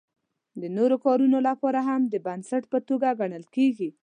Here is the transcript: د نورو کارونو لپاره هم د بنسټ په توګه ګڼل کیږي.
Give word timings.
د 0.61 0.63
نورو 0.77 0.95
کارونو 1.05 1.37
لپاره 1.47 1.79
هم 1.89 2.01
د 2.13 2.15
بنسټ 2.25 2.63
په 2.71 2.79
توګه 2.87 3.07
ګڼل 3.19 3.43
کیږي. 3.55 3.89